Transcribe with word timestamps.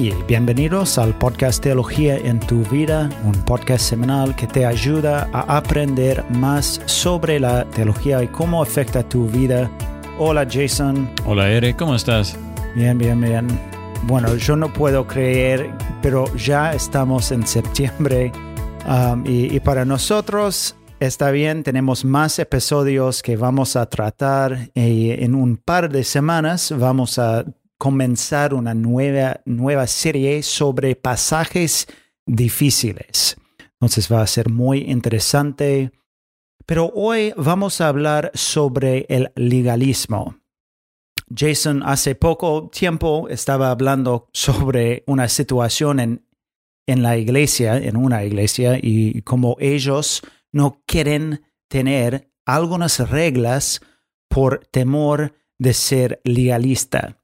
y 0.00 0.14
bienvenidos 0.26 0.96
al 0.96 1.14
podcast 1.18 1.62
Teología 1.62 2.16
en 2.16 2.40
tu 2.40 2.64
vida, 2.70 3.10
un 3.26 3.34
podcast 3.44 3.84
semanal 3.84 4.34
que 4.34 4.46
te 4.46 4.64
ayuda 4.64 5.28
a 5.34 5.58
aprender 5.58 6.24
más 6.30 6.80
sobre 6.86 7.38
la 7.38 7.66
teología 7.66 8.22
y 8.22 8.28
cómo 8.28 8.62
afecta 8.62 9.06
tu 9.06 9.26
vida. 9.26 9.70
Hola 10.18 10.46
Jason. 10.50 11.10
Hola 11.26 11.50
Eric, 11.50 11.76
¿cómo 11.76 11.94
estás? 11.94 12.34
Bien, 12.74 12.96
bien, 12.96 13.20
bien. 13.20 13.46
Bueno, 14.04 14.34
yo 14.36 14.56
no 14.56 14.72
puedo 14.72 15.06
creer, 15.06 15.70
pero 16.00 16.34
ya 16.34 16.72
estamos 16.72 17.30
en 17.30 17.46
septiembre 17.46 18.32
um, 18.88 19.22
y, 19.26 19.60
para 19.60 19.84
nosotros 19.84 20.76
está 20.98 21.30
bien, 21.30 21.62
tenemos 21.62 22.06
más 22.06 22.38
episodios 22.38 23.22
que 23.22 23.36
vamos 23.36 23.76
a 23.76 23.84
tratar 23.84 24.70
y 24.74 25.10
en 25.10 25.34
un 25.34 25.58
par 25.58 25.90
de 25.90 26.04
semanas 26.04 26.72
vamos 26.74 27.18
a 27.18 27.44
comenzar 27.80 28.52
una 28.52 28.74
nueva, 28.74 29.40
nueva 29.46 29.86
serie 29.86 30.42
sobre 30.42 30.96
pasajes 30.96 31.86
difíciles. 32.26 33.38
Entonces 33.72 34.12
va 34.12 34.20
a 34.20 34.26
ser 34.26 34.50
muy 34.50 34.80
interesante. 34.80 35.90
Pero 36.66 36.92
hoy 36.94 37.32
vamos 37.38 37.80
a 37.80 37.88
hablar 37.88 38.32
sobre 38.34 39.06
el 39.08 39.32
legalismo. 39.34 40.36
Jason 41.34 41.82
hace 41.82 42.14
poco 42.14 42.68
tiempo 42.68 43.30
estaba 43.30 43.70
hablando 43.70 44.28
sobre 44.34 45.02
una 45.06 45.26
situación 45.30 46.00
en, 46.00 46.26
en 46.86 47.02
la 47.02 47.16
iglesia, 47.16 47.78
en 47.78 47.96
una 47.96 48.24
iglesia, 48.24 48.78
y 48.78 49.22
como 49.22 49.56
ellos 49.58 50.20
no 50.52 50.82
quieren 50.84 51.46
tener 51.66 52.30
algunas 52.44 53.08
reglas 53.08 53.80
por 54.28 54.66
temor 54.70 55.32
de 55.58 55.72
ser 55.72 56.20
legalista. 56.24 57.19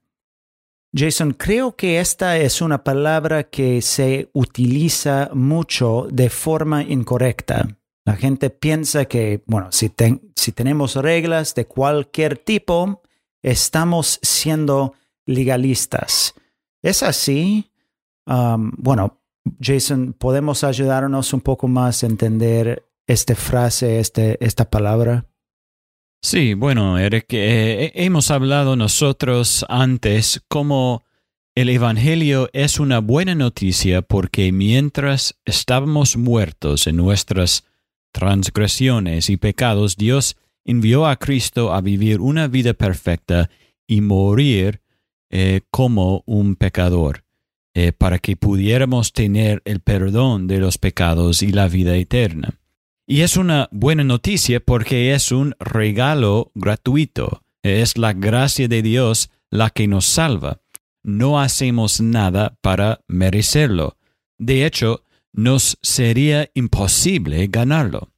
Jason, 0.95 1.31
creo 1.31 1.75
que 1.75 1.99
esta 1.99 2.37
es 2.37 2.61
una 2.61 2.83
palabra 2.83 3.43
que 3.43 3.81
se 3.81 4.29
utiliza 4.33 5.29
mucho 5.33 6.07
de 6.11 6.29
forma 6.29 6.83
incorrecta. 6.83 7.67
La 8.05 8.15
gente 8.15 8.49
piensa 8.49 9.05
que, 9.05 9.43
bueno, 9.47 9.71
si, 9.71 9.91
si 10.35 10.51
tenemos 10.53 10.95
reglas 10.95 11.55
de 11.55 11.65
cualquier 11.65 12.37
tipo, 12.37 13.01
estamos 13.41 14.19
siendo 14.21 14.93
legalistas. 15.25 16.33
¿Es 16.81 17.03
así? 17.03 17.69
Um, 18.25 18.71
bueno, 18.77 19.21
Jason, 19.61 20.13
¿podemos 20.13 20.63
ayudarnos 20.63 21.33
un 21.33 21.41
poco 21.41 21.67
más 21.67 22.03
a 22.03 22.07
entender 22.07 22.85
esta 23.05 23.35
frase, 23.35 23.99
este, 23.99 24.43
esta 24.43 24.69
palabra? 24.69 25.25
Sí, 26.21 26.55
bueno, 26.55 26.97
Eric, 26.97 27.25
eh, 27.31 27.91
hemos 27.95 28.31
hablado 28.31 28.75
nosotros 28.75 29.65
antes 29.69 30.41
cómo 30.47 31.03
el 31.55 31.69
Evangelio 31.69 32.49
es 32.53 32.79
una 32.79 32.99
buena 32.99 33.33
noticia 33.33 34.01
porque 34.01 34.51
mientras 34.51 35.39
estábamos 35.45 36.17
muertos 36.17 36.85
en 36.85 36.97
nuestras 36.97 37.65
transgresiones 38.11 39.29
y 39.29 39.37
pecados, 39.37 39.95
Dios 39.95 40.37
envió 40.65 41.07
a 41.07 41.15
Cristo 41.15 41.73
a 41.73 41.81
vivir 41.81 42.19
una 42.19 42.47
vida 42.47 42.73
perfecta 42.73 43.49
y 43.87 44.01
morir 44.01 44.81
eh, 45.31 45.61
como 45.71 46.23
un 46.25 46.55
pecador, 46.55 47.23
eh, 47.73 47.91
para 47.91 48.19
que 48.19 48.35
pudiéramos 48.35 49.13
tener 49.13 49.61
el 49.65 49.79
perdón 49.79 50.47
de 50.47 50.59
los 50.59 50.77
pecados 50.77 51.41
y 51.41 51.51
la 51.51 51.67
vida 51.67 51.95
eterna. 51.95 52.59
Y 53.09 53.21
es 53.21 53.37
una 53.37 53.69
buena 53.71 54.03
noticia 54.03 54.59
porque 54.59 55.13
es 55.13 55.31
un 55.31 55.55
regalo 55.61 56.51
gratuito. 56.55 57.41
Es 57.63 57.97
la 57.97 58.11
gracia 58.11 58.67
de 58.67 58.81
Dios 58.81 59.29
la 59.49 59.69
que 59.69 59.87
nos 59.87 60.05
salva. 60.05 60.59
No 61.03 61.39
hacemos 61.39 62.01
nada 62.01 62.57
para 62.59 62.99
merecerlo. 63.07 63.95
De 64.37 64.65
hecho, 64.65 65.05
nos 65.31 65.77
sería 65.81 66.51
imposible 66.53 67.47
ganarlo. 67.47 68.11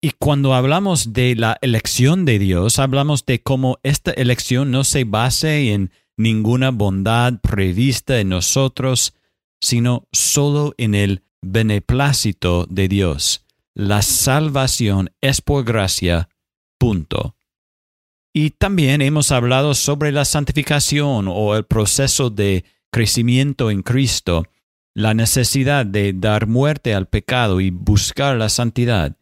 Y 0.00 0.12
cuando 0.18 0.54
hablamos 0.54 1.12
de 1.12 1.36
la 1.36 1.58
elección 1.60 2.24
de 2.24 2.38
Dios, 2.38 2.78
hablamos 2.78 3.26
de 3.26 3.42
cómo 3.42 3.78
esta 3.82 4.10
elección 4.12 4.70
no 4.70 4.84
se 4.84 5.04
base 5.04 5.74
en 5.74 5.90
ninguna 6.16 6.70
bondad 6.70 7.40
prevista 7.42 8.18
en 8.20 8.30
nosotros, 8.30 9.12
sino 9.60 10.08
solo 10.12 10.72
en 10.78 10.94
el 10.94 11.24
beneplácito 11.42 12.66
de 12.70 12.88
Dios 12.88 13.43
la 13.74 14.02
salvación 14.02 15.10
es 15.20 15.40
por 15.40 15.64
gracia, 15.64 16.28
punto. 16.78 17.36
Y 18.32 18.50
también 18.50 19.02
hemos 19.02 19.32
hablado 19.32 19.74
sobre 19.74 20.12
la 20.12 20.24
santificación 20.24 21.26
o 21.28 21.56
el 21.56 21.64
proceso 21.64 22.30
de 22.30 22.64
crecimiento 22.90 23.70
en 23.70 23.82
Cristo, 23.82 24.46
la 24.94 25.14
necesidad 25.14 25.86
de 25.86 26.12
dar 26.12 26.46
muerte 26.46 26.94
al 26.94 27.08
pecado 27.08 27.60
y 27.60 27.70
buscar 27.70 28.36
la 28.36 28.48
santidad. 28.48 29.16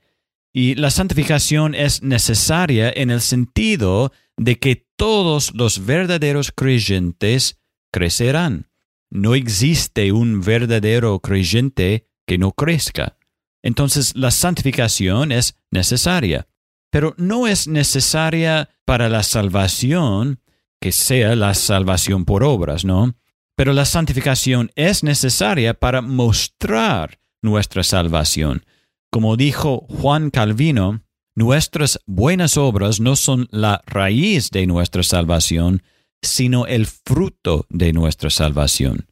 Y 0.52 0.74
la 0.74 0.90
santificación 0.90 1.74
es 1.74 2.02
necesaria 2.02 2.92
en 2.94 3.10
el 3.10 3.22
sentido 3.22 4.12
de 4.36 4.58
que 4.58 4.86
todos 4.96 5.54
los 5.54 5.86
verdaderos 5.86 6.52
creyentes 6.52 7.58
crecerán. 7.90 8.69
No 9.10 9.34
existe 9.34 10.12
un 10.12 10.42
verdadero 10.42 11.20
creyente 11.20 12.08
que 12.26 12.38
no 12.38 12.52
crezca. 12.52 13.16
Entonces 13.62 14.14
la 14.16 14.30
santificación 14.30 15.32
es 15.32 15.56
necesaria, 15.70 16.46
pero 16.90 17.14
no 17.16 17.46
es 17.46 17.68
necesaria 17.68 18.68
para 18.84 19.08
la 19.08 19.22
salvación, 19.22 20.40
que 20.80 20.92
sea 20.92 21.36
la 21.36 21.54
salvación 21.54 22.24
por 22.24 22.42
obras, 22.42 22.84
¿no? 22.84 23.14
Pero 23.56 23.72
la 23.72 23.84
santificación 23.84 24.70
es 24.74 25.04
necesaria 25.04 25.74
para 25.74 26.02
mostrar 26.02 27.20
nuestra 27.40 27.82
salvación. 27.82 28.64
Como 29.10 29.36
dijo 29.36 29.86
Juan 29.88 30.30
Calvino, 30.30 31.02
nuestras 31.34 32.00
buenas 32.06 32.56
obras 32.56 33.00
no 33.00 33.16
son 33.16 33.48
la 33.50 33.82
raíz 33.86 34.50
de 34.50 34.66
nuestra 34.66 35.02
salvación, 35.02 35.82
sino 36.22 36.66
el 36.66 36.86
fruto 36.86 37.66
de 37.68 37.92
nuestra 37.92 38.30
salvación. 38.30 39.06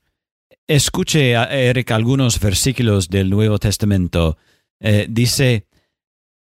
Escuche, 0.70 1.32
Eric, 1.32 1.90
algunos 1.90 2.38
versículos 2.38 3.08
del 3.08 3.28
Nuevo 3.28 3.58
Testamento. 3.58 4.38
Eh, 4.78 5.08
dice, 5.10 5.66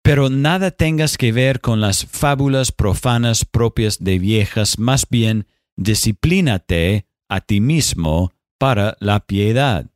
pero 0.01 0.29
nada 0.29 0.71
tengas 0.71 1.17
que 1.17 1.33
ver 1.33 1.59
con 1.59 1.81
las 1.81 2.05
fábulas 2.05 2.71
profanas 2.71 3.43
propias 3.43 4.01
de 4.01 4.17
viejas, 4.17 4.79
más 4.79 5.05
bien 5.09 5.47
disciplínate 5.75 7.07
a 7.27 7.41
ti 7.41 7.59
mismo 7.59 8.31
para 8.57 8.95
la 9.01 9.19
piedad. 9.19 9.91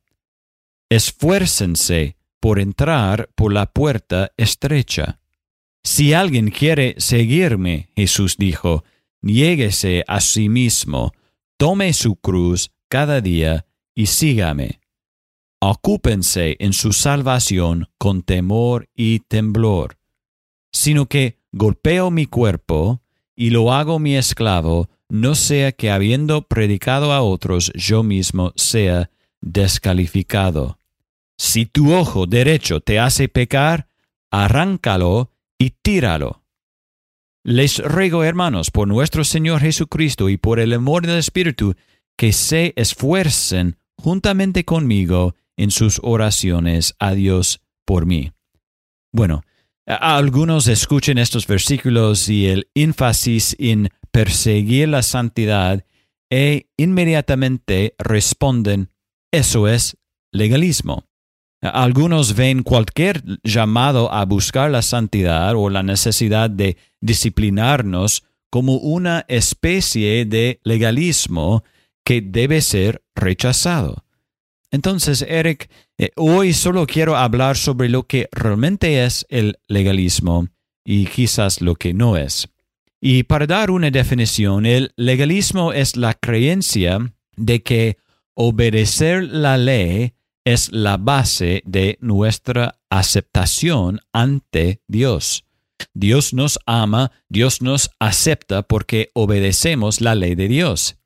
Esfuércense 0.90 2.18
por 2.40 2.58
entrar 2.58 3.30
por 3.34 3.54
la 3.54 3.72
puerta 3.72 4.32
estrecha. 4.36 5.18
Si 5.82 6.12
alguien 6.12 6.50
quiere 6.50 6.94
seguirme, 6.98 7.88
Jesús 7.96 8.36
dijo, 8.36 8.84
niéguese 9.22 10.04
a 10.06 10.20
sí 10.20 10.50
mismo, 10.50 11.12
tome 11.56 11.94
su 11.94 12.16
cruz 12.16 12.70
cada 12.90 13.22
día 13.22 13.64
y 14.00 14.06
sígame. 14.06 14.80
Ocúpense 15.60 16.56
en 16.58 16.72
su 16.72 16.94
salvación 16.94 17.90
con 17.98 18.22
temor 18.22 18.88
y 18.94 19.18
temblor, 19.18 19.98
sino 20.72 21.04
que 21.04 21.36
golpeo 21.52 22.10
mi 22.10 22.24
cuerpo 22.24 23.02
y 23.36 23.50
lo 23.50 23.74
hago 23.74 23.98
mi 23.98 24.16
esclavo, 24.16 24.88
no 25.10 25.34
sea 25.34 25.72
que 25.72 25.90
habiendo 25.90 26.48
predicado 26.48 27.12
a 27.12 27.20
otros 27.20 27.72
yo 27.74 28.02
mismo 28.02 28.54
sea 28.56 29.10
descalificado. 29.42 30.78
Si 31.36 31.66
tu 31.66 31.92
ojo 31.92 32.24
derecho 32.24 32.80
te 32.80 32.98
hace 32.98 33.28
pecar, 33.28 33.86
arráncalo 34.30 35.30
y 35.58 35.74
tíralo. 35.82 36.42
Les 37.44 37.80
ruego, 37.80 38.24
hermanos, 38.24 38.70
por 38.70 38.88
nuestro 38.88 39.24
Señor 39.24 39.60
Jesucristo 39.60 40.30
y 40.30 40.38
por 40.38 40.58
el 40.58 40.72
amor 40.72 41.06
del 41.06 41.18
Espíritu, 41.18 41.74
que 42.16 42.32
se 42.32 42.72
esfuercen 42.76 43.76
juntamente 44.00 44.64
conmigo 44.64 45.34
en 45.56 45.70
sus 45.70 46.00
oraciones 46.02 46.94
a 46.98 47.12
Dios 47.12 47.60
por 47.84 48.06
mí. 48.06 48.32
Bueno, 49.12 49.42
algunos 49.86 50.68
escuchen 50.68 51.18
estos 51.18 51.46
versículos 51.46 52.28
y 52.28 52.46
el 52.46 52.68
énfasis 52.74 53.56
en 53.58 53.90
perseguir 54.10 54.88
la 54.88 55.02
santidad 55.02 55.84
e 56.30 56.68
inmediatamente 56.76 57.94
responden, 57.98 58.90
eso 59.32 59.68
es 59.68 59.96
legalismo. 60.32 61.06
Algunos 61.60 62.36
ven 62.36 62.62
cualquier 62.62 63.22
llamado 63.42 64.12
a 64.12 64.24
buscar 64.24 64.70
la 64.70 64.80
santidad 64.80 65.54
o 65.56 65.68
la 65.68 65.82
necesidad 65.82 66.48
de 66.48 66.78
disciplinarnos 67.00 68.24
como 68.48 68.76
una 68.76 69.24
especie 69.28 70.24
de 70.24 70.60
legalismo 70.64 71.64
que 72.04 72.20
debe 72.20 72.60
ser 72.60 73.02
rechazado. 73.14 74.04
Entonces, 74.70 75.22
Eric, 75.22 75.70
eh, 75.98 76.10
hoy 76.16 76.52
solo 76.52 76.86
quiero 76.86 77.16
hablar 77.16 77.56
sobre 77.56 77.88
lo 77.88 78.04
que 78.06 78.28
realmente 78.32 79.04
es 79.04 79.26
el 79.28 79.58
legalismo 79.66 80.48
y 80.84 81.06
quizás 81.06 81.60
lo 81.60 81.74
que 81.74 81.92
no 81.92 82.16
es. 82.16 82.48
Y 83.00 83.24
para 83.24 83.46
dar 83.46 83.70
una 83.70 83.90
definición, 83.90 84.66
el 84.66 84.92
legalismo 84.96 85.72
es 85.72 85.96
la 85.96 86.14
creencia 86.14 87.12
de 87.36 87.62
que 87.62 87.96
obedecer 88.34 89.24
la 89.24 89.56
ley 89.56 90.12
es 90.44 90.70
la 90.72 90.96
base 90.96 91.62
de 91.66 91.98
nuestra 92.00 92.80
aceptación 92.90 94.00
ante 94.12 94.82
Dios. 94.86 95.44
Dios 95.94 96.34
nos 96.34 96.58
ama, 96.66 97.12
Dios 97.28 97.62
nos 97.62 97.90
acepta 97.98 98.62
porque 98.62 99.10
obedecemos 99.14 100.00
la 100.00 100.14
ley 100.14 100.34
de 100.34 100.48
Dios. 100.48 100.99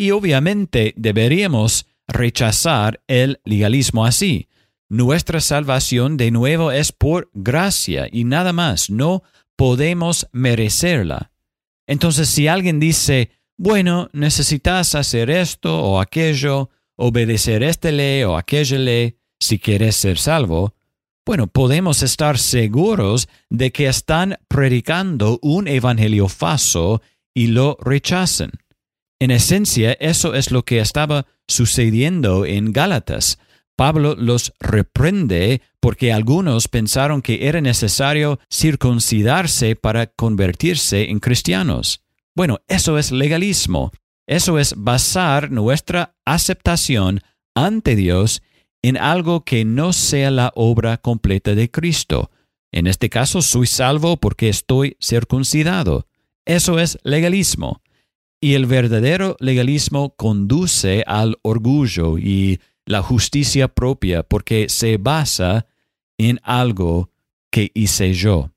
Y 0.00 0.12
obviamente 0.12 0.94
deberíamos 0.96 1.84
rechazar 2.08 3.02
el 3.06 3.38
legalismo 3.44 4.06
así. 4.06 4.48
Nuestra 4.88 5.40
salvación 5.40 6.16
de 6.16 6.30
nuevo 6.30 6.72
es 6.72 6.90
por 6.90 7.30
gracia 7.34 8.08
y 8.10 8.24
nada 8.24 8.54
más, 8.54 8.88
no 8.88 9.22
podemos 9.56 10.26
merecerla. 10.32 11.32
Entonces 11.86 12.30
si 12.30 12.48
alguien 12.48 12.80
dice, 12.80 13.30
bueno, 13.58 14.08
necesitas 14.14 14.94
hacer 14.94 15.28
esto 15.28 15.78
o 15.78 16.00
aquello, 16.00 16.70
obedecer 16.96 17.62
esta 17.62 17.92
ley 17.92 18.22
o 18.22 18.38
aquella 18.38 18.78
ley, 18.78 19.18
si 19.38 19.58
quieres 19.58 19.96
ser 19.96 20.16
salvo, 20.16 20.74
bueno, 21.26 21.46
podemos 21.46 22.02
estar 22.02 22.38
seguros 22.38 23.28
de 23.50 23.70
que 23.70 23.86
están 23.86 24.38
predicando 24.48 25.38
un 25.42 25.68
evangelio 25.68 26.28
falso 26.28 27.02
y 27.34 27.48
lo 27.48 27.76
rechazan. 27.82 28.52
En 29.20 29.30
esencia, 29.30 29.92
eso 30.00 30.34
es 30.34 30.50
lo 30.50 30.64
que 30.64 30.80
estaba 30.80 31.26
sucediendo 31.46 32.46
en 32.46 32.72
Gálatas. 32.72 33.38
Pablo 33.76 34.14
los 34.14 34.54
reprende 34.60 35.60
porque 35.78 36.12
algunos 36.12 36.68
pensaron 36.68 37.20
que 37.20 37.46
era 37.46 37.60
necesario 37.60 38.40
circuncidarse 38.50 39.76
para 39.76 40.06
convertirse 40.06 41.10
en 41.10 41.20
cristianos. 41.20 42.02
Bueno, 42.34 42.60
eso 42.66 42.96
es 42.96 43.12
legalismo. 43.12 43.92
Eso 44.26 44.58
es 44.58 44.74
basar 44.76 45.50
nuestra 45.50 46.14
aceptación 46.24 47.20
ante 47.54 47.96
Dios 47.96 48.42
en 48.82 48.96
algo 48.96 49.44
que 49.44 49.66
no 49.66 49.92
sea 49.92 50.30
la 50.30 50.52
obra 50.54 50.96
completa 50.96 51.54
de 51.54 51.70
Cristo. 51.70 52.30
En 52.72 52.86
este 52.86 53.10
caso, 53.10 53.42
soy 53.42 53.66
salvo 53.66 54.16
porque 54.16 54.48
estoy 54.48 54.96
circuncidado. 55.00 56.06
Eso 56.46 56.78
es 56.78 56.98
legalismo. 57.02 57.82
Y 58.40 58.54
el 58.54 58.66
verdadero 58.66 59.36
legalismo 59.38 60.14
conduce 60.16 61.04
al 61.06 61.38
orgullo 61.42 62.18
y 62.18 62.60
la 62.86 63.02
justicia 63.02 63.68
propia 63.68 64.22
porque 64.22 64.68
se 64.68 64.96
basa 64.96 65.66
en 66.18 66.40
algo 66.42 67.10
que 67.50 67.70
hice 67.74 68.14
yo. 68.14 68.50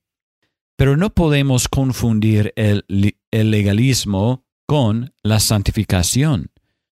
Pero 0.78 0.98
no 0.98 1.14
podemos 1.14 1.68
confundir 1.68 2.54
el, 2.56 2.86
el 3.32 3.52
legalismo 3.52 4.46
con 4.66 5.14
la 5.22 5.40
santificación. 5.40 6.52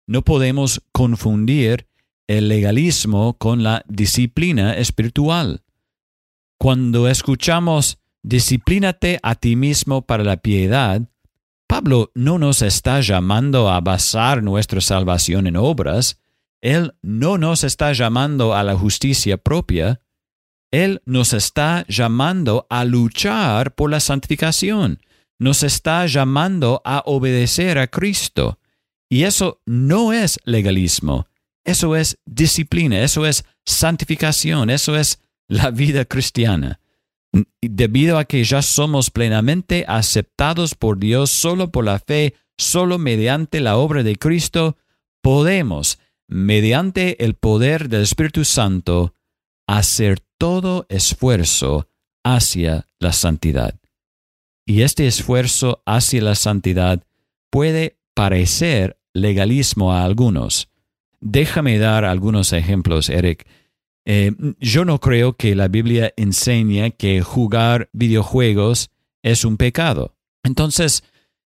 No 0.07 0.23
podemos 0.23 0.83
confundir 0.93 1.89
el 2.29 2.49
legalismo 2.49 3.37
con 3.37 3.63
la 3.63 3.85
disciplina 3.89 4.77
espiritual. 4.77 5.63
Cuando 6.59 7.09
escuchamos 7.09 7.99
disciplínate 8.23 9.21
a 9.23 9.37
ti 9.37 9.55
mismo 9.55 10.03
para 10.03 10.25
la 10.25 10.39
piedad, 10.39 11.03
Pablo 11.67 12.13
no 12.15 12.39
nos 12.39 12.63
está 12.63 13.01
llamando 13.01 13.71
a 13.71 13.81
basar 13.81 14.43
nuestra 14.43 14.81
salvación 14.81 15.47
en 15.47 15.57
obras, 15.57 16.21
él 16.61 16.95
no 17.03 17.39
nos 17.39 17.65
está 17.65 17.93
llamando 17.93 18.55
a 18.55 18.63
la 18.63 18.77
justicia 18.77 19.37
propia, 19.37 20.01
él 20.71 21.03
nos 21.05 21.33
está 21.33 21.85
llamando 21.89 22.67
a 22.71 22.85
luchar 22.85 23.75
por 23.75 23.91
la 23.91 24.01
santificación, 24.01 25.01
nos 25.39 25.63
está 25.63 26.07
llamando 26.07 26.83
a 26.85 27.03
obedecer 27.07 27.79
a 27.79 27.87
Cristo. 27.87 28.59
Y 29.09 29.23
eso 29.25 29.61
no 29.67 30.13
es 30.13 30.41
legalismo, 30.45 31.27
eso 31.65 31.95
es 31.95 32.19
disciplina, 32.25 33.01
eso 33.03 33.27
es 33.27 33.45
santificación, 33.65 34.71
eso 34.71 34.97
es 34.97 35.21
la 35.49 35.71
vida 35.71 36.05
cristiana. 36.05 36.81
Debido 37.61 38.19
a 38.19 38.25
que 38.25 38.45
ya 38.45 38.63
somos 38.63 39.11
plenamente 39.11 39.85
aceptados 39.89 40.75
por 40.75 40.99
Dios 40.99 41.31
solo 41.31 41.71
por 41.71 41.85
la 41.85 41.99
fe, 41.99 42.35
solo 42.57 42.99
mediante 42.99 43.61
la 43.61 43.77
obra 43.77 44.03
de 44.03 44.17
Cristo, 44.17 44.77
podemos, 45.23 45.99
mediante 46.29 47.25
el 47.25 47.35
poder 47.35 47.89
del 47.89 48.03
Espíritu 48.03 48.45
Santo, 48.45 49.15
hacer 49.67 50.21
todo 50.39 50.87
esfuerzo 50.89 51.89
hacia 52.25 52.87
la 52.99 53.13
santidad. 53.13 53.79
Y 54.65 54.83
este 54.83 55.07
esfuerzo 55.07 55.83
hacia 55.87 56.23
la 56.23 56.35
santidad 56.35 57.05
puede 57.51 57.99
parecer 58.15 58.99
legalismo 59.13 59.93
a 59.93 60.05
algunos, 60.05 60.69
Déjame 61.21 61.79
dar 61.79 62.05
algunos 62.05 62.53
ejemplos, 62.53 63.09
Eric. 63.09 63.47
Eh, 64.07 64.33
yo 64.61 64.85
no 64.85 65.01
creo 65.01 65.35
que 65.35 65.55
la 65.57 65.69
Biblia 65.69 66.15
enseñe 66.17 66.93
que 66.93 67.23
jugar 67.23 67.91
videojuegos 67.93 68.91
es 69.23 69.45
un 69.45 69.57
pecado. 69.57 70.15
Entonces, 70.45 71.03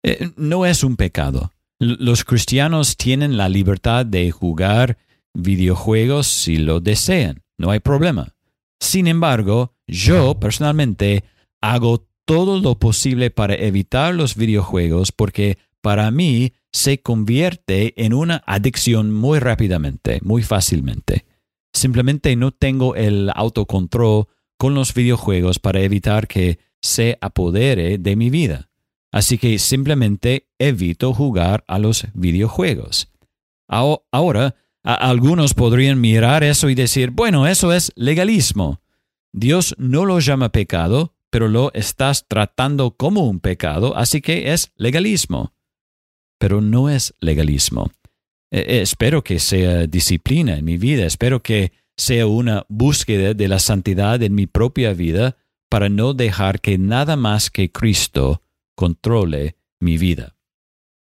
eh, 0.04 0.30
no 0.36 0.64
es 0.64 0.84
un 0.84 0.96
pecado. 0.96 1.50
los 1.80 2.24
cristianos 2.24 2.96
tienen 2.96 3.36
la 3.36 3.48
libertad 3.48 4.06
de 4.06 4.30
jugar 4.30 4.96
videojuegos 5.34 6.28
si 6.28 6.56
lo 6.56 6.80
desean. 6.80 7.42
No 7.58 7.72
hay 7.72 7.80
problema. 7.80 8.34
Sin 8.80 9.08
embargo, 9.08 9.74
yo 9.86 10.38
personalmente 10.38 11.24
hago 11.60 12.06
todo 12.24 12.60
lo 12.60 12.78
posible 12.78 13.30
para 13.30 13.54
evitar 13.54 14.14
los 14.14 14.36
videojuegos 14.36 15.12
porque 15.12 15.58
para 15.80 16.10
mí 16.10 16.52
se 16.72 17.02
convierte 17.02 17.92
en 18.02 18.14
una 18.14 18.42
adicción 18.46 19.12
muy 19.12 19.40
rápidamente, 19.40 20.20
muy 20.22 20.42
fácilmente. 20.42 21.24
Simplemente 21.74 22.34
no 22.36 22.52
tengo 22.52 22.94
el 22.94 23.30
autocontrol 23.34 24.28
con 24.56 24.74
los 24.74 24.94
videojuegos 24.94 25.58
para 25.58 25.80
evitar 25.80 26.26
que 26.26 26.58
se 26.80 27.18
apodere 27.20 27.98
de 27.98 28.16
mi 28.16 28.30
vida. 28.30 28.70
Así 29.12 29.36
que 29.36 29.58
simplemente 29.58 30.48
evito 30.58 31.12
jugar 31.12 31.64
a 31.68 31.78
los 31.78 32.06
videojuegos. 32.14 33.12
Ahora, 33.68 34.56
algunos 34.82 35.54
podrían 35.54 36.00
mirar 36.00 36.44
eso 36.44 36.70
y 36.70 36.74
decir, 36.74 37.10
bueno, 37.10 37.46
eso 37.46 37.72
es 37.72 37.92
legalismo. 37.96 38.80
Dios 39.32 39.74
no 39.78 40.04
lo 40.04 40.20
llama 40.20 40.50
pecado, 40.50 41.14
pero 41.30 41.48
lo 41.48 41.72
estás 41.74 42.26
tratando 42.28 42.96
como 42.96 43.28
un 43.28 43.40
pecado, 43.40 43.96
así 43.96 44.20
que 44.20 44.52
es 44.52 44.72
legalismo 44.76 45.54
pero 46.44 46.60
no 46.60 46.90
es 46.90 47.14
legalismo. 47.20 47.90
E, 48.54 48.76
e, 48.76 48.82
espero 48.82 49.24
que 49.24 49.40
sea 49.40 49.88
disciplina 49.88 50.56
en 50.56 50.64
mi 50.64 50.76
vida, 50.76 51.06
espero 51.06 51.42
que 51.42 51.72
sea 51.96 52.28
una 52.28 52.64
búsqueda 52.68 53.34
de 53.34 53.48
la 53.48 53.58
santidad 53.58 54.22
en 54.22 54.32
mi 54.36 54.46
propia 54.46 54.92
vida 54.92 55.36
para 55.68 55.88
no 55.88 56.14
dejar 56.14 56.60
que 56.60 56.78
nada 56.78 57.16
más 57.16 57.50
que 57.50 57.72
Cristo 57.72 58.42
controle 58.76 59.56
mi 59.80 59.98
vida. 59.98 60.36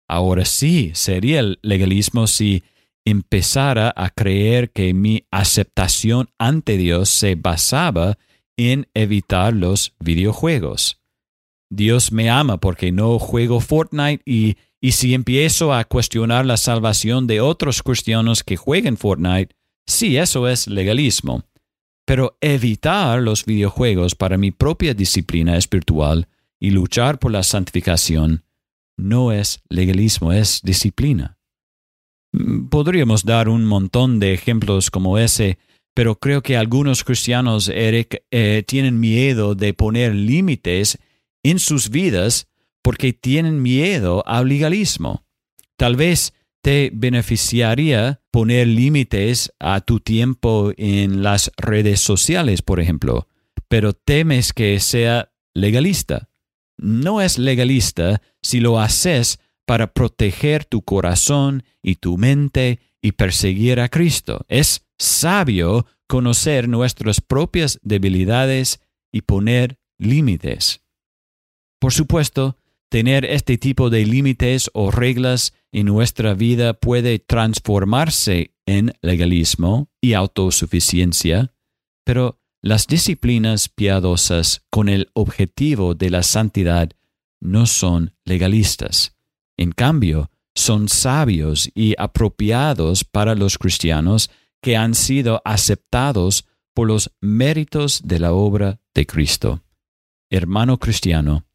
Ahora 0.09 0.45
sí, 0.45 0.93
sería 0.95 1.41
el 1.41 1.59
legalismo 1.63 2.29
si 2.29 2.63
empezara 3.05 3.93
a 3.97 4.11
creer 4.11 4.71
que 4.71 4.95
mi 4.95 5.27
aceptación 5.33 6.31
ante 6.39 6.77
Dios 6.77 7.09
se 7.09 7.35
basaba 7.35 8.19
en 8.57 8.87
evitar 8.95 9.53
los 9.53 9.97
videojuegos. 9.99 11.01
Dios 11.73 12.13
me 12.13 12.31
ama 12.31 12.59
porque 12.59 12.93
no 12.93 13.19
juego 13.19 13.59
Fortnite 13.59 14.23
y 14.25 14.59
y 14.85 14.93
si 14.93 15.15
empiezo 15.15 15.73
a 15.73 15.85
cuestionar 15.85 16.45
la 16.45 16.57
salvación 16.57 17.29
de 17.29 17.41
otros 17.41 17.85
cristianos 17.85 18.43
que 18.43 18.57
jueguen 18.57 18.97
Fortnite, 18.97 19.55
sí, 19.87 20.17
eso 20.17 20.49
es 20.49 20.67
legalismo. 20.67 21.45
Pero 22.05 22.37
evitar 22.41 23.23
los 23.23 23.45
videojuegos 23.45 24.17
para 24.17 24.37
mi 24.37 24.51
propia 24.51 24.93
disciplina 24.93 25.57
espiritual 25.57 26.27
y 26.59 26.71
luchar 26.71 27.21
por 27.21 27.31
la 27.31 27.45
santificación 27.45 28.45
no 28.97 29.31
es 29.31 29.62
legalismo, 29.69 30.33
es 30.33 30.61
disciplina. 30.65 31.39
Mm, 32.33 32.67
podríamos 32.67 33.25
dar 33.25 33.49
un 33.49 33.65
montón 33.65 34.19
de 34.19 34.35
ejemplos 34.35 34.91
como 34.91 35.17
ese, 35.17 35.59
pero 35.95 36.19
creo 36.19 36.43
que 36.43 36.57
algunos 36.57 37.05
cristianos, 37.05 37.69
Eric, 37.69 38.25
eh, 38.33 38.65
tienen 38.67 38.99
miedo 38.99 39.55
de 39.55 39.75
poner 39.75 40.12
límites 40.12 40.99
en 41.45 41.61
sus 41.61 41.89
vidas 41.89 42.49
porque 42.83 43.12
tienen 43.12 43.62
miedo 43.62 44.23
al 44.27 44.49
legalismo. 44.49 45.25
Tal 45.77 45.97
vez 45.97 46.35
te 46.62 46.91
beneficiaría 46.93 48.21
poner 48.31 48.69
límites 48.69 49.53
a 49.59 49.81
tu 49.81 50.01
tiempo 50.01 50.73
en 50.77 51.23
las 51.23 51.51
redes 51.57 52.01
sociales, 52.01 52.62
por 52.62 52.81
ejemplo, 52.81 53.27
pero 53.69 53.93
temes 53.93 54.53
que 54.53 54.79
sea 54.81 55.33
legalista. 55.55 56.29
No 56.79 57.21
es 57.21 57.39
legalista 57.39 58.23
si 58.43 58.61
lo 58.61 58.81
haces 58.81 59.41
para 59.67 59.93
proteger 59.93 60.65
tu 60.65 60.83
corazón 60.83 61.65
y 61.83 61.97
tu 61.97 62.17
mente 62.19 62.81
y 63.01 63.12
perseguir 63.12 63.81
a 63.81 63.89
Cristo. 63.89 64.45
Es 64.49 64.87
sabio 64.99 65.87
conocer 66.07 66.69
nuestras 66.69 67.21
propias 67.21 67.79
debilidades 67.83 68.81
y 69.12 69.23
poner 69.23 69.79
límites. 69.99 70.83
Por 71.81 71.93
supuesto, 71.93 72.57
tener 72.93 73.25
este 73.25 73.57
tipo 73.57 73.89
de 73.89 74.05
límites 74.05 74.71
o 74.75 74.91
reglas 74.91 75.55
en 75.73 75.87
nuestra 75.87 76.35
vida 76.35 76.75
puede 76.75 77.19
transformarse 77.19 78.55
en 78.67 78.93
legalismo 79.01 79.89
y 80.03 80.13
autosuficiencia, 80.13 81.55
pero 82.05 82.39
las 82.61 82.87
disciplinas 82.87 83.71
piadosas 83.71 84.67
con 84.69 84.91
el 84.91 85.09
objetivo 85.15 85.95
de 85.95 86.11
la 86.11 86.23
santidad 86.23 86.91
no 87.41 87.65
son 87.65 88.15
legalistas. 88.27 89.17
En 89.57 89.73
cambio, 89.73 90.31
son 90.55 90.91
sabios 90.91 91.71
y 91.75 91.95
apropiados 91.97 93.05
para 93.05 93.35
los 93.35 93.57
cristianos 93.57 94.31
que 94.61 94.77
han 94.77 94.95
sido 94.95 95.41
aceptados 95.47 96.45
por 96.75 96.89
los 96.89 97.11
méritos 97.23 98.03
de 98.05 98.19
la 98.19 98.35
obra 98.35 98.83
de 98.95 99.07
Cristo. 99.07 99.63
Hermano 100.29 100.77
cristiano, 100.79 101.47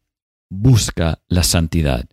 busca 0.50 1.20
la 1.28 1.42
santidad, 1.42 2.08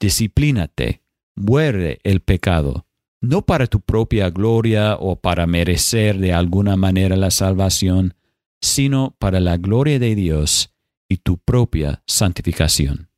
disciplínate, 0.00 1.02
muerde 1.36 2.00
el 2.04 2.20
pecado, 2.20 2.86
no 3.20 3.42
para 3.42 3.66
tu 3.66 3.80
propia 3.80 4.30
gloria 4.30 4.96
o 4.96 5.16
para 5.16 5.46
merecer 5.46 6.18
de 6.18 6.32
alguna 6.32 6.76
manera 6.76 7.16
la 7.16 7.30
salvación, 7.30 8.14
sino 8.62 9.14
para 9.18 9.40
la 9.40 9.56
gloria 9.56 9.98
de 9.98 10.14
Dios 10.14 10.74
y 11.08 11.18
tu 11.18 11.38
propia 11.38 12.02
santificación. 12.06 13.08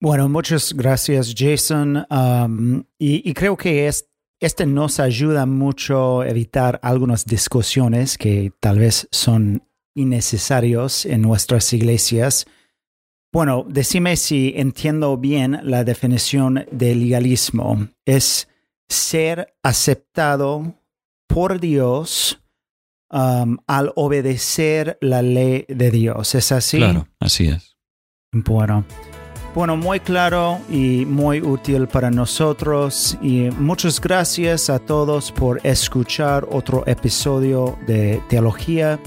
Bueno, 0.00 0.28
muchas 0.28 0.72
gracias 0.74 1.34
Jason. 1.36 2.06
Um, 2.10 2.84
y, 2.98 3.32
creo 3.34 3.56
que 3.56 3.90
este 4.40 4.66
nos 4.66 5.00
ayuda 5.00 5.44
mucho 5.44 6.20
a 6.20 6.28
evitar 6.28 6.78
algunas 6.82 7.26
discusiones 7.26 8.16
que 8.16 8.52
tal 8.60 8.78
vez 8.78 9.08
son 9.10 9.62
innecesarios 9.94 11.04
en 11.04 11.22
nuestras 11.22 11.72
iglesias. 11.72 12.46
Bueno, 13.32 13.66
decime 13.68 14.16
si 14.16 14.54
entiendo 14.56 15.16
bien 15.18 15.60
la 15.62 15.84
definición 15.84 16.66
de 16.72 16.94
legalismo. 16.94 17.88
Es 18.06 18.48
ser 18.88 19.54
aceptado 19.62 20.74
por 21.26 21.60
Dios 21.60 22.40
um, 23.10 23.58
al 23.66 23.92
obedecer 23.96 24.96
la 25.02 25.20
ley 25.20 25.66
de 25.68 25.90
Dios. 25.90 26.34
¿Es 26.34 26.52
así? 26.52 26.78
Claro, 26.78 27.06
así 27.20 27.48
es. 27.48 27.76
Bueno. 28.32 28.84
Bueno, 29.54 29.76
muy 29.76 29.98
claro 30.00 30.60
y 30.70 31.04
muy 31.04 31.40
útil 31.40 31.88
para 31.88 32.10
nosotros 32.10 33.18
y 33.20 33.50
muchas 33.58 34.00
gracias 34.00 34.70
a 34.70 34.78
todos 34.78 35.32
por 35.32 35.60
escuchar 35.66 36.46
otro 36.50 36.84
episodio 36.86 37.76
de 37.86 38.22
Teología 38.28 39.00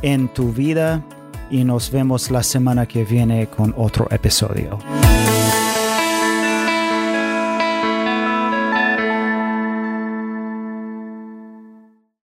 en 0.00 0.28
tu 0.28 0.52
vida 0.52 1.04
y 1.52 1.64
nos 1.64 1.90
vemos 1.90 2.30
la 2.30 2.42
semana 2.42 2.86
que 2.86 3.04
viene 3.04 3.46
con 3.46 3.74
otro 3.76 4.08
episodio. 4.10 4.78